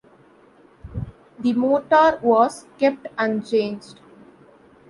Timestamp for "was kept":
2.23-3.05